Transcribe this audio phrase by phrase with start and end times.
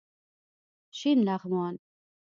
[0.97, 1.75] شین لغمان